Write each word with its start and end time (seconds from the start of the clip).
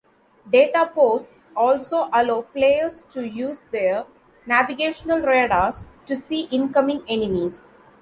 Data 0.51 0.89
posts 0.95 1.47
also 1.55 2.09
allow 2.11 2.41
players 2.41 3.03
to 3.11 3.21
use 3.23 3.65
their 3.71 4.07
navigational 4.47 5.19
radars 5.21 5.85
to 6.07 6.17
see 6.17 6.45
incoming 6.45 7.03
enemies. 7.07 7.79